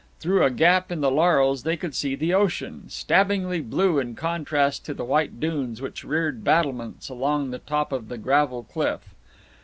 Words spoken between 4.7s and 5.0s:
to